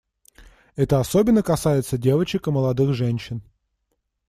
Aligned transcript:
Это 0.75 0.99
особенно 0.99 1.43
касается 1.43 1.95
девочек 1.95 2.47
и 2.47 2.49
молодых 2.49 2.95
женщин. 2.95 3.43